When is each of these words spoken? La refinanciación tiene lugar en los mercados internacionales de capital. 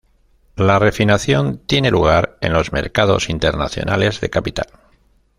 La 0.55 0.79
refinanciación 0.79 1.59
tiene 1.67 1.91
lugar 1.91 2.39
en 2.41 2.53
los 2.53 2.71
mercados 2.73 3.29
internacionales 3.29 4.19
de 4.19 4.31
capital. 4.31 4.65